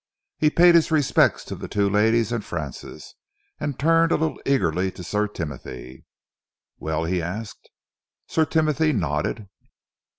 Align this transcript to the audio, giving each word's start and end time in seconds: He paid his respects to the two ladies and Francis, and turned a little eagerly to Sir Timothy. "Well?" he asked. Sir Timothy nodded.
He 0.39 0.49
paid 0.49 0.73
his 0.73 0.89
respects 0.89 1.45
to 1.45 1.53
the 1.53 1.67
two 1.67 1.87
ladies 1.87 2.31
and 2.31 2.43
Francis, 2.43 3.13
and 3.59 3.77
turned 3.77 4.11
a 4.11 4.15
little 4.15 4.41
eagerly 4.47 4.89
to 4.93 5.03
Sir 5.03 5.27
Timothy. 5.27 6.05
"Well?" 6.79 7.03
he 7.03 7.21
asked. 7.21 7.69
Sir 8.25 8.45
Timothy 8.45 8.93
nodded. 8.93 9.47